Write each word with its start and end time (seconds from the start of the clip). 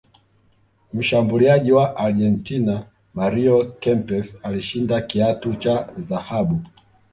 mshambuliaji 0.93 1.71
wa 1.71 1.97
argentina 1.97 2.85
mario 3.13 3.65
Kempes 3.79 4.39
alishinda 4.45 5.01
kiatu 5.01 5.55
cha 5.55 5.81
dhahabu 5.83 6.59